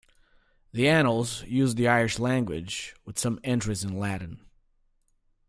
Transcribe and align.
The 0.73 0.87
Annals 0.89 1.43
used 1.43 1.77
the 1.77 1.87
Irish 1.87 2.17
language, 2.17 2.95
with 3.05 3.19
some 3.19 3.39
entries 3.43 3.83
in 3.83 3.99
Latin. 3.99 4.39